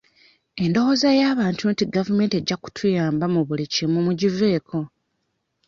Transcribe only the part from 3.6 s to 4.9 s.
kimu mugiveeko.